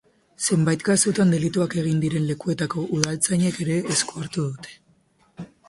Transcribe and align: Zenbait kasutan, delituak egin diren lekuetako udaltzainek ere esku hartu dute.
Zenbait 0.53 0.85
kasutan, 0.87 1.33
delituak 1.35 1.75
egin 1.83 1.99
diren 2.05 2.25
lekuetako 2.31 2.87
udaltzainek 2.99 3.63
ere 3.67 3.79
esku 3.97 4.25
hartu 4.25 4.49
dute. 4.51 4.77